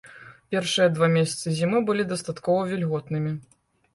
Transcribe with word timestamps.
Першыя 0.53 0.85
два 0.95 1.09
месяцы 1.17 1.53
зімы 1.59 1.83
былі 1.89 2.05
дастаткова 2.13 2.61
вільготнымі. 2.71 3.31